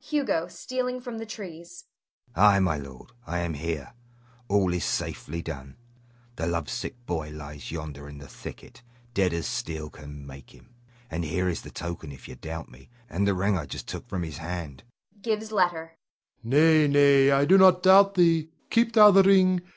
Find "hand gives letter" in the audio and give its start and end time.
14.38-15.96